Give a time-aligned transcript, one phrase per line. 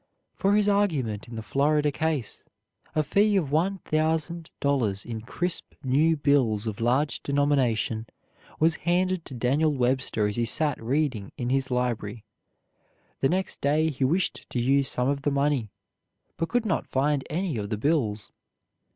[0.33, 2.43] For his argument in the Florida Case,
[2.95, 8.07] a fee of one thousand dollars in crisp new bills of large denomination
[8.59, 12.25] was handed to Daniel Webster as he sat reading in his library.
[13.19, 15.69] The next day he wished to use some of the money,
[16.35, 18.31] but could not find any of the bills.